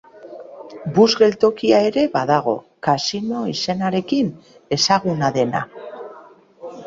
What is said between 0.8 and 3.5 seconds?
Bus geltokia ere badago, kasino